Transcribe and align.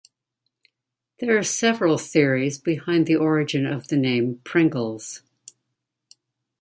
There 1.19 1.37
are 1.37 1.43
several 1.43 1.99
theories 1.99 2.57
behind 2.57 3.05
the 3.05 3.15
origin 3.17 3.67
of 3.67 3.89
the 3.89 3.97
name 3.97 4.41
"Pringles". 4.43 5.21